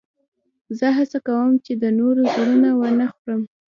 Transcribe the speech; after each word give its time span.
زه 0.77 0.87
هڅه 0.97 1.19
کوم، 1.27 1.51
چي 1.65 1.73
د 1.81 1.83
نورو 1.99 2.21
زړونه 2.33 2.69
و 2.79 2.81
نه 2.99 3.07
خورم. 3.15 3.41